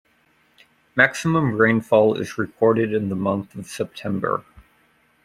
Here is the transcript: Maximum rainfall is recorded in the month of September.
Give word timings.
Maximum 0.95 1.57
rainfall 1.61 2.15
is 2.19 2.39
recorded 2.39 2.91
in 2.91 3.09
the 3.09 3.15
month 3.15 3.53
of 3.53 3.67
September. 3.67 4.43